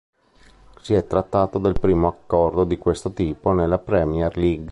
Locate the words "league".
4.35-4.59